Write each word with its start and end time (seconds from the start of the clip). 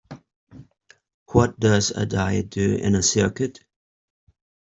What 1.31 1.59
does 1.59 1.91
a 1.91 2.07
diode 2.07 2.49
do 2.49 2.73
in 2.73 2.95
a 2.95 3.03
circuit? 3.03 3.59